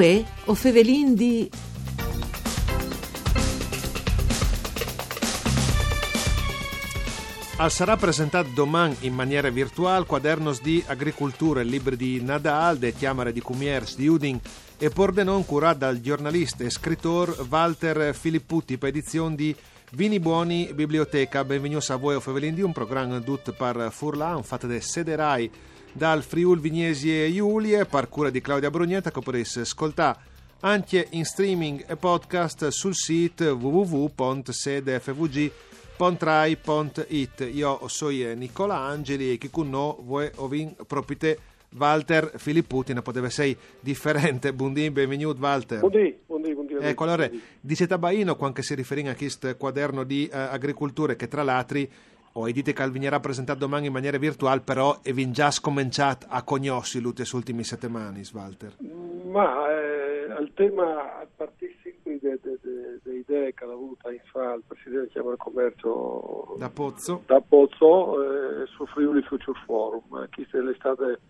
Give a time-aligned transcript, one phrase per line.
[0.00, 1.50] Uè, o fevelin di...
[7.56, 12.94] Al sarà presentato domani in maniera virtuale quadernos di agricoltura e libri di Nadal, de
[12.94, 14.40] chiamare di Cumiers di Udin
[14.78, 19.54] e Pordenon curato dal giornalista e scrittore Walter Filipputi per edizione di
[19.90, 21.44] Vini Buoni Biblioteca.
[21.44, 25.50] Benvenuti a voi o Fevelin di un programma tutto per Furlan, fatto da Sederai
[25.92, 30.28] dal Friul Vignesi e Giulie, per cura di Claudia Brugnetta che potete ascoltare
[30.60, 35.68] anche in streaming e podcast sul sito www.sedefvg.com
[36.00, 37.50] pontrai.it.
[37.52, 41.38] Io sono Nicola Angeli e chi con noi voi ovin propite
[41.76, 44.50] Walter Filipputi, ne poteva essere differente.
[44.54, 45.80] Buondì, benvenuto Walter.
[45.80, 46.76] Buondì, buondì, buondì.
[46.80, 47.28] Ecco, allora,
[47.60, 51.86] dice Tabaino, quando si riferisce a questo quaderno di uh, agricoltura che tra l'altro
[52.32, 56.42] o oh, dite che venirà presentato domani in maniera virtuale, però è già scominciato a
[56.42, 58.76] cognosci le ultime settimane, Walter?
[59.24, 61.74] Ma eh, il tema a partire
[62.20, 66.68] de, de, de, idee che ha avuto in fa il Presidente della Camera Commercio da
[66.68, 71.20] Pozzo, da Pozzo eh, su Friuli Future Forum, chi se l'estate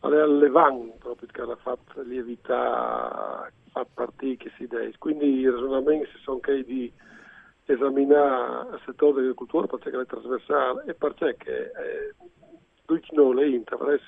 [0.00, 4.92] alle levant proprio che ha fatto lievitare, fatto partire queste idee.
[4.98, 6.90] Quindi i ragionamenti sono che di
[7.72, 12.14] esaminare il settore dell'agricoltura perché è trasversale e perché eh,
[13.34, 14.04] le intraprese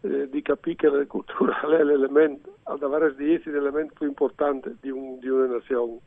[0.00, 4.90] eh, di capire che l'agricoltura è l'elemento, ad avere di essi l'elemento più importante di,
[4.90, 5.98] un, di una nazione.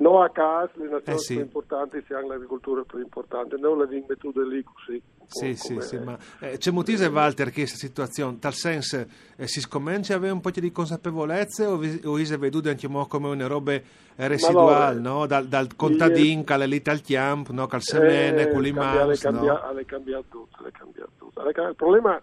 [0.00, 1.34] Non a caso le nazioni eh sì.
[1.34, 5.00] più importanti siano l'agricoltura più importante, non la vinvetù lì così.
[5.26, 9.04] Sì, sì, sì, ma eh, c'è motivo, Walter, che questa situazione, tal senso,
[9.36, 12.88] eh, si scomincia a avere un po' di consapevolezza o, o si è veduto anche
[12.88, 13.78] come una roba
[14.16, 15.26] residuale, no?
[15.26, 17.66] Dal, dal contadin, che lì al camp, no?
[17.66, 19.72] Cal semene, eh, con i mans, no?
[19.72, 21.46] Le cambiato tutto, cambiato tutto.
[21.46, 22.20] Il problema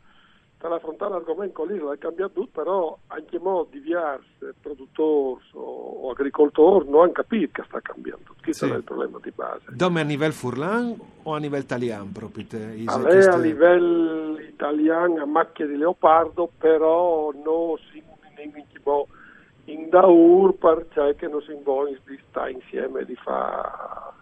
[0.58, 4.26] per affrontare l'argomento l'isola è cambiato tutto, però anche modi diversi,
[4.60, 8.36] produttori o, agricoltori non hanno capito che sta cambiando.
[8.42, 8.72] Questo sì.
[8.72, 9.66] è il problema di base.
[9.70, 12.46] Dove a livello furlan o a livello italiano proprio?
[12.48, 18.04] Te, a, a livello italiano a macchia di leopardo, però non si
[18.40, 18.64] in,
[19.66, 24.16] in, daur perché non si vuole di stare insieme, di fare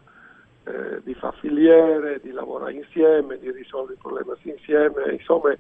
[0.65, 5.55] eh, di fa filiere, di lavorare insieme, di risolvere i problemi insieme, insomma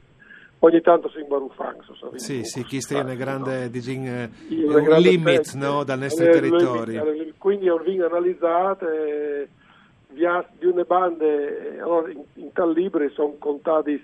[0.59, 1.83] ogni tanto si imbaruffano.
[2.15, 3.67] Sì, sì, chi sta in grande, no?
[3.67, 7.33] diciamo, un grande limit no, dal nostro territorio.
[7.37, 8.87] Quindi ho analizzato
[10.09, 14.01] via di una bande, allora in, in tal libri sono contate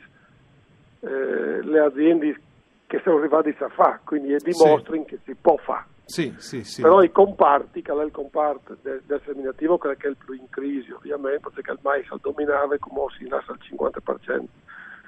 [1.00, 2.40] eh, le aziende
[2.86, 5.10] che sono arrivate a fare, quindi dimostrano sì.
[5.10, 5.86] che si può fare.
[6.06, 6.82] Sì, sì, sì.
[6.82, 10.50] Però i comparti, che è il comparto del, del seminativo, che è il più in
[10.50, 14.44] crisi ovviamente, perché il mais al dominava come si nasce al 50%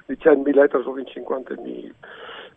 [0.06, 1.92] di 100.000 ettari sono in 50.000.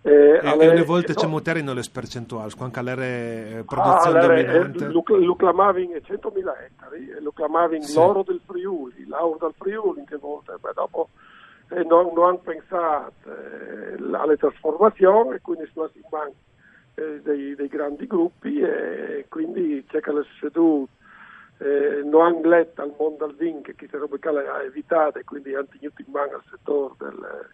[0.02, 4.86] Eh, e, alle, alle volte no, c'è non le percentuali, quando l'era produzione ah, dominante.
[4.86, 7.96] Eh, lo, lo chiamavano 100.000 ettari, lo chiamavano sì.
[7.96, 11.10] l'oro del Friuli, l'oro del Friuli che volte, beh, dopo
[11.70, 16.36] eh, non, non hanno pensato eh, alle trasformazioni e quindi sono in banca
[16.96, 20.92] eh, dei, dei, grandi gruppi e quindi c'è che le sedute
[21.60, 25.52] eh, non hanno letto al mondo al vin che chi sarebbe ha evitato e quindi
[25.52, 27.48] in mano al settore del,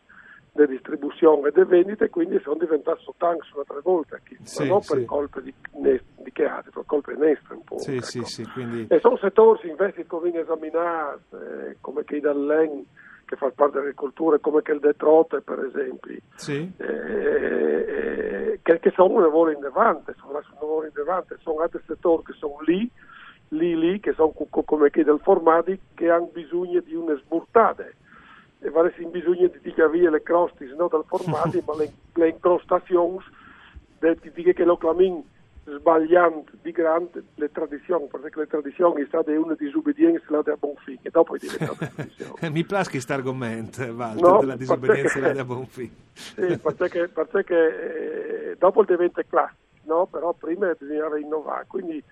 [0.51, 4.81] della distribuzione e delle vendite quindi sono diventati soltanto una tre volte chi, sì, non
[4.85, 5.05] per sì.
[5.05, 7.79] colpe di, di che altro, per colpe nestre un po'.
[7.79, 8.05] Sì, ecco.
[8.05, 8.87] sì, sì, quindi...
[8.89, 12.85] E sono settori che invece conviene esaminare eh, come che i dall'EN
[13.25, 16.71] che fa parte dell'agricoltura come che il Detroit per esempio sì.
[16.77, 20.41] eh, eh, che, che, sono un lavoro indevante sono,
[21.41, 22.91] sono altri settori che sono lì
[23.53, 24.33] lì lì che sono
[24.65, 27.85] come che del formati che hanno bisogno di una sburtata
[28.59, 32.29] e varesi in bisogno di tirare via le crosti non dal formati ma le, le
[32.29, 33.19] incrostazioni
[33.99, 35.23] di, che lo clamin
[35.65, 40.75] sbagliando di grande le tradizioni perché le tradizioni è stata una disobbedienza la a buon
[40.83, 45.29] fine e dopo è diventata tradizione mi piace questo argomento Walter no, della disobbedienza la
[45.29, 46.01] a buon fine.
[46.13, 50.05] Sì, perché, perché eh, dopo diventa classico no?
[50.05, 52.03] però prima bisognava innovare quindi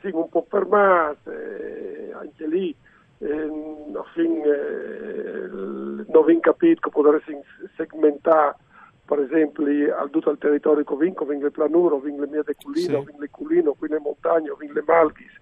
[0.00, 2.74] si sono un po' fermate, anche lì
[3.18, 3.50] eh,
[4.14, 7.38] fin, eh, non abbiamo capito che potresti
[7.76, 8.56] segmentare
[9.04, 13.00] per esempio al tutto il territorio che vinco, vinco le planure, vinco le mie culino,
[13.00, 13.06] sì.
[13.06, 15.40] vinco le culino, qui le montagne, vinco le malghis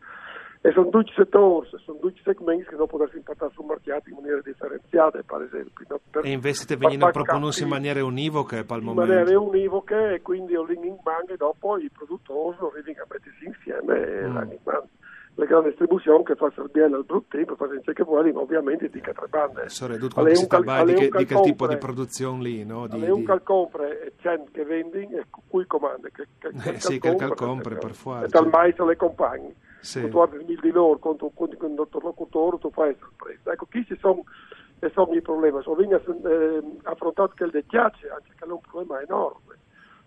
[0.62, 4.40] e sono due settori, sono due segmenti che non possono impattare sul mercato in maniera
[4.44, 5.86] differenziata, per esempio.
[5.88, 6.00] No?
[6.10, 9.10] Per, e invece vengono proposti in maniera univoca per il momento?
[9.10, 13.06] In maniera univoca e quindi ho in banca e dopo i produttori non arrivano a
[13.10, 14.36] mettersi insieme mm.
[15.36, 19.00] la grande distribuzione che fa bene al brutto fa senza che vuole, ma ovviamente di
[19.00, 19.70] che tre bande.
[19.70, 22.86] Sorry, tutto di, cal- di, che, di che tipo di produzione lì, no?
[22.86, 26.10] Di, un cal compre e c'è che vendi e cui comanda.
[26.10, 28.26] Che, che, eh, sì, che il cal compre per fuori.
[28.26, 29.68] E dal mais alle compagni.
[29.80, 30.00] Sì.
[30.00, 33.52] Tu guardi mil di loro contro, contro un interlocutore, tu fai sorpresa.
[33.52, 34.24] Ecco, qui ci sono
[34.94, 35.60] sono i problemi.
[35.62, 39.58] Sono eh, affrontato che il dechiace, anche che è un problema enorme.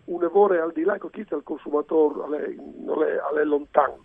[0.06, 4.00] Un lavoro al di là, ecco, chi è il consumatore, non è, lontano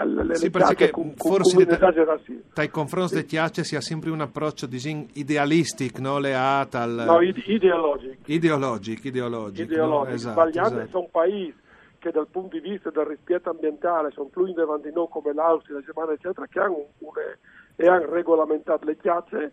[0.00, 3.26] alle, sì, perché con, forse tra i confronti sì.
[3.26, 6.18] Tiace sia sempre un approccio disin, idealistic, no?
[6.18, 7.04] leato al...
[7.06, 8.18] No, ide- ideologic.
[8.26, 9.66] Ideologic, ideologic.
[9.66, 10.08] ideologic.
[10.08, 10.14] No?
[10.14, 10.88] Esatto, sbagliato, esatto.
[10.90, 11.54] sono paesi
[12.00, 15.76] che dal punto di vista del rispetto ambientale sono più in avanti noi come l'Austria,
[15.76, 17.38] la Germania, eccetera, che hanno, une,
[17.76, 19.52] e hanno regolamentato le chiacce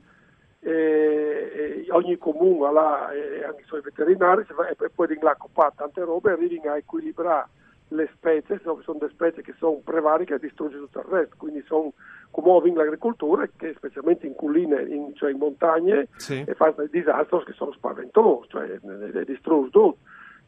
[0.60, 4.46] e, e ogni comune ha anche i suoi veterinari
[4.80, 5.38] e poi in là
[5.76, 7.50] tante robe e arrivano a equilibrare
[7.90, 11.64] le specie, sono, sono delle specie che sono prevariche e distruggono tutto il resto, quindi
[11.68, 11.94] sono
[12.32, 16.44] commuovono l'agricoltura che specialmente in colline, in, cioè in montagne, sì.
[16.46, 19.98] e fanno dei disastri che sono spaventosi, cioè ne, distruggono tutto.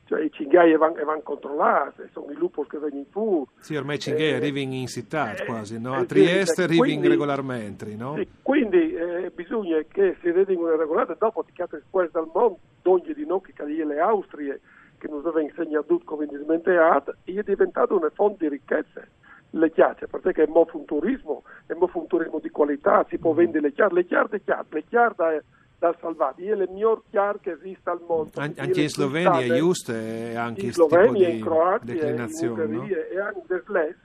[0.09, 3.51] Cioè, i cinghiali vanno, vanno controllati, sono i lupi che vengono fuori.
[3.59, 5.93] Sì, ormai i cinghiali eh, arrivano in città eh, quasi, no?
[5.93, 8.15] A Trieste arrivano quindi, regolarmente, no?
[8.15, 13.23] Sì, quindi eh, bisogna che si vedano regolate dopo che poi dal mondo, ogni di
[13.23, 14.59] noi che le Austrie,
[14.97, 19.05] che non aveva insegnato come dimenticato, è diventato una fonte di ricchezza.
[19.51, 23.35] Le chiacce, perché è un turismo, è un turismo di qualità, si può mm.
[23.35, 25.43] vendere le chiacce, le chiacche, le chiacche, le chiacche
[25.79, 28.31] da salvare, è le migliori chiacche che esiste al mondo.
[28.35, 32.85] An- anche in Slovenia, giusto, anche in Slovenia, in Croazia, in Ungheria no?
[32.85, 33.95] e anche in SLES,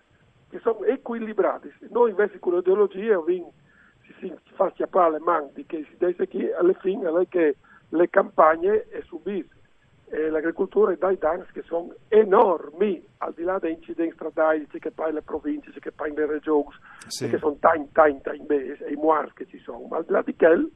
[0.51, 1.73] che sono equilibrati.
[1.91, 3.43] Noi invece con l'ideologia si,
[4.21, 7.57] si fa schiappare le mani, che si dice che alla fine che
[7.89, 9.53] le campagne è subito
[10.31, 15.13] l'agricoltura e dai danni che sono enormi, al di là dei incidenti stradali che poi
[15.13, 16.69] le province, che poi le regioni,
[17.09, 17.29] sì.
[17.29, 20.23] che sono tanti, tanti, tanti, e i muars che ci sono, ma al di là
[20.23, 20.71] di quel,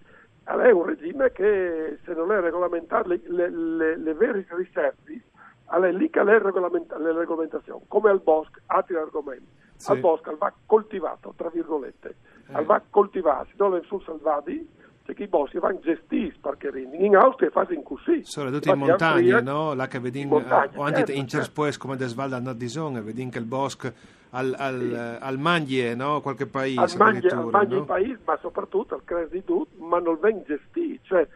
[0.56, 5.22] è un regime che se non è regolamentato, le, le, le, le vere riserve,
[5.66, 9.46] è lì che è la regolamentazione, come al bosco, altri argomenti.
[9.76, 9.92] Sì.
[9.92, 12.16] Al bosco va coltivato, tra virgolette,
[12.48, 12.64] eh.
[12.64, 14.66] va coltivato, non sono salvati,
[15.04, 18.20] perché i boschi vanno gestiti perché in Austria fanno così.
[18.24, 19.72] Soprattutto in montagna, no?
[19.74, 21.78] Là che vedi, o anche certo, in certo.
[21.78, 23.92] come da Sval da Nordison, vedi che il bosco
[24.30, 25.24] al, al, sì.
[25.24, 26.20] al Mangie, no?
[26.20, 26.80] Qualche paese.
[26.80, 27.84] Al Mangie, al mangie no?
[27.84, 31.00] paese, ma soprattutto al Cresi Dut, ma non vengono gestiti.
[31.02, 31.26] Cioè,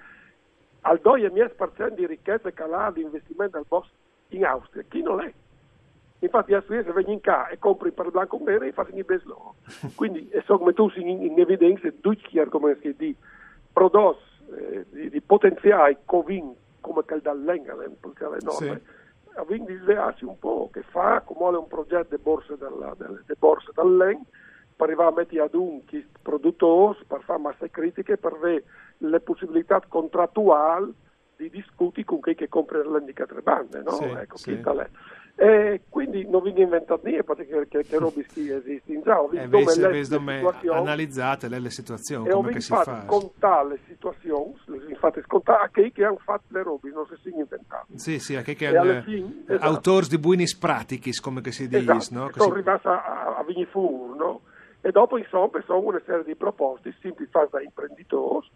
[0.83, 3.93] al 2,5% di ricchezza calata di investimento al bosco
[4.29, 5.33] in Austria, chi non è?
[6.19, 9.03] Infatti adesso se vengono in qua e compri per il blanco nero e fanno i
[9.03, 9.57] bes loro.
[9.97, 13.15] Quindi sono messi in, in evidenza tutti gli argomenti di
[13.73, 14.21] prodotto
[14.57, 18.81] eh, di, di, potenziare Covin come che dal Lengalen, perché è enorme.
[18.85, 19.01] Sì.
[19.35, 22.95] A Vin di svegliarsi un po', che fa, come un progetto di borse, delle,
[23.27, 24.23] de borse dal Len,
[24.77, 28.65] per arrivare a mettere ad un chi produttori, per fare masse critiche, per avere
[28.99, 30.93] le possibilità contrattuali
[31.37, 33.93] di discutere con chi che compra l'indicatore bande, no?
[33.93, 34.61] Sì, ecco, sì.
[35.35, 39.21] E quindi non vi inventate niente perché che, che robe esiste in già.
[39.21, 43.05] Ho visto come analizzate le, situazioni, e come ho si fa.
[43.07, 44.55] contare le situazioni,
[44.89, 47.99] infatti scontare a chi che hanno fatto le robe, non si sono inventate.
[47.99, 49.65] Sì, sì, a chi che hanno esatto.
[49.65, 51.93] autori di buoni pratici, come si dice.
[51.93, 52.31] Esatto, no?
[52.35, 54.43] sono rimasti a, a fuori, no?
[54.83, 58.49] E dopo insomma sono una serie di proposte, sempre fatte da imprenditori,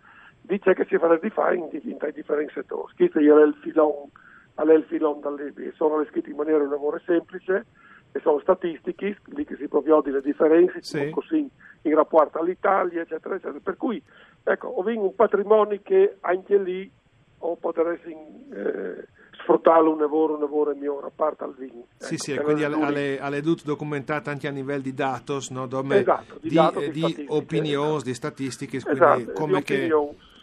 [0.42, 2.92] dice che si farà di fare in, in, in differenti settori.
[2.95, 4.11] Questo era il filone
[4.56, 7.66] all'Elfilon dalle, sono scritte in maniera un lavoro semplice
[8.12, 11.10] e sono statistiche, lì che si provvede le differenze, sì.
[11.10, 11.48] così
[11.82, 13.60] in rapporto all'Italia, eccetera, eccetera.
[13.62, 14.02] Per cui,
[14.42, 16.90] ecco, ho un patrimonio che anche lì
[17.38, 19.06] o potresti eh,
[19.42, 21.86] sfruttare un lavoro, un lavoro migliore, a parte al vino.
[21.98, 25.66] Sì, ecco, sì, quindi alle, alle DUT documentate anche a livello di datos, no?
[25.66, 28.04] Dove, esatto, di, di, dato, di, di opinioni, esatto.
[28.04, 29.88] di statistiche, esatto, come che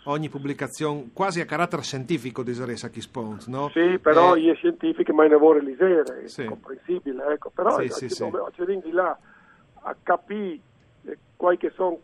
[0.05, 3.69] ogni pubblicazione quasi a carattere scientifico di Saresa Spons, no?
[3.69, 6.43] Sì, però eh, è scientifico ma è lavoro lisere, sì.
[6.43, 7.51] è comprensibile, ecco.
[7.53, 8.23] però sì, sì, sì.
[8.55, 9.17] c'è di là
[9.85, 10.59] a capire
[11.05, 11.99] eh, quali sono,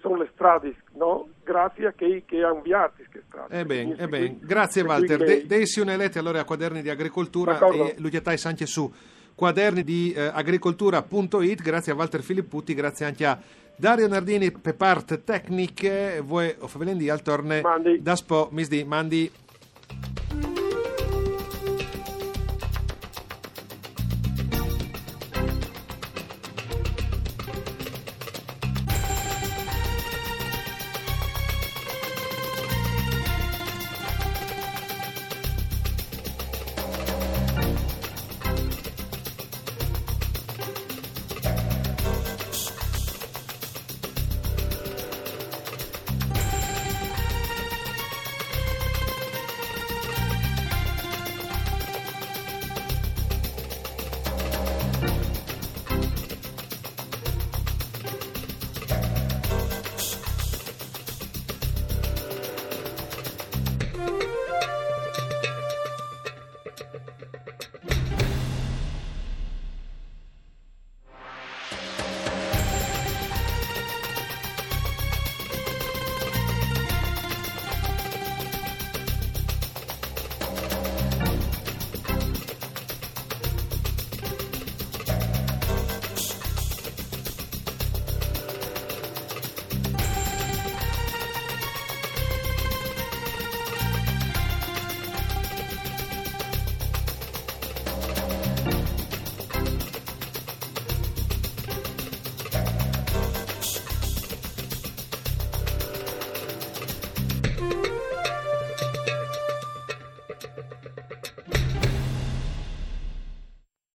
[0.00, 1.28] sono le strade, no?
[1.42, 3.58] grazie a chi, ha inviato queste strade.
[3.58, 4.38] Ebbene, ebbene.
[4.40, 5.18] grazie Walter.
[5.18, 5.24] Che...
[5.24, 7.84] De, Dei un'elette allora a quaderni di agricoltura D'accordo.
[7.84, 8.90] e Lugliatai anche su
[9.34, 13.38] quaderni di eh, agricoltura.it, grazie a Walter Filipputi, grazie anche a
[13.76, 17.62] Dario Nardini per parte tecniche, voi o Favelendi al torne
[18.00, 19.30] da Spo, misdi, mandi